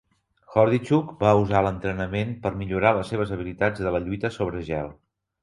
[0.53, 4.93] Hordichuk va usar l'entrenament per millorar les seves habilitats en la lluita sobre gel.